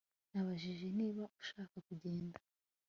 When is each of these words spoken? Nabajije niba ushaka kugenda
Nabajije 0.31 0.87
niba 0.99 1.23
ushaka 1.41 1.75
kugenda 1.87 2.37